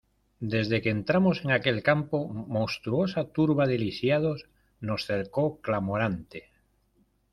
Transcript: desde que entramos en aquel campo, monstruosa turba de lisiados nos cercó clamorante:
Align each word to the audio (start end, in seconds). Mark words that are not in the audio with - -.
desde 0.53 0.81
que 0.81 0.89
entramos 0.97 1.35
en 1.43 1.49
aquel 1.57 1.77
campo, 1.89 2.17
monstruosa 2.55 3.21
turba 3.35 3.65
de 3.67 3.77
lisiados 3.77 4.39
nos 4.87 5.05
cercó 5.09 5.45
clamorante: 5.65 6.41